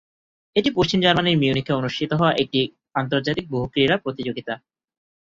এটি 0.55 0.69
পশ্চিম 0.77 0.99
জার্মানির 1.01 1.39
মিউনিখে 1.41 1.73
অনুষ্ঠিত 1.73 2.11
হওয়া 2.13 2.33
একটি 2.33 2.59
আন্তর্জাতিক 2.95 3.45
বহ-ক্রীড়া 3.51 3.95
প্রতিযোগিতা। 3.97 4.53